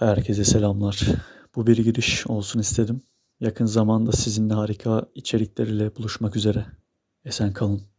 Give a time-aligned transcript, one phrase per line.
[0.00, 1.00] Herkese selamlar.
[1.56, 3.02] Bu bir giriş olsun istedim.
[3.40, 6.66] Yakın zamanda sizinle harika içerikler ile buluşmak üzere.
[7.24, 7.89] Esen kalın.